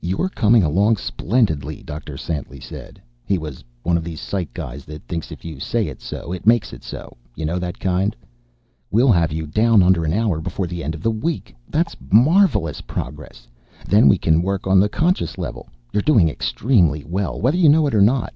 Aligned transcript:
"You're 0.00 0.30
coming 0.30 0.62
along 0.62 0.96
splendidly," 0.96 1.82
Dr. 1.82 2.16
Santly 2.16 2.60
said. 2.62 2.98
He 3.26 3.36
was 3.36 3.62
one 3.82 3.98
of 3.98 4.04
these 4.04 4.22
psych 4.22 4.54
guys 4.54 4.86
that 4.86 5.02
thinks 5.02 5.30
if 5.30 5.44
you 5.44 5.60
say 5.60 5.86
it's 5.88 6.02
so, 6.02 6.32
it 6.32 6.46
makes 6.46 6.72
it 6.72 6.82
so. 6.82 7.14
You 7.34 7.44
know 7.44 7.58
that 7.58 7.78
kind? 7.78 8.16
"We'll 8.90 9.12
have 9.12 9.32
you 9.32 9.46
down 9.46 9.82
under 9.82 10.06
an 10.06 10.14
hour 10.14 10.40
before 10.40 10.66
the 10.66 10.82
end 10.82 10.94
of 10.94 11.02
the 11.02 11.10
week. 11.10 11.54
That's 11.68 11.94
marvelous 12.10 12.80
progress. 12.80 13.46
Then 13.86 14.08
we 14.08 14.16
can 14.16 14.40
work 14.40 14.66
on 14.66 14.80
the 14.80 14.88
conscious 14.88 15.36
level! 15.36 15.68
You're 15.92 16.00
doing 16.00 16.30
extremely 16.30 17.04
well, 17.04 17.38
whether 17.38 17.58
you 17.58 17.68
know 17.68 17.86
it 17.86 17.94
or 17.94 18.00
not. 18.00 18.32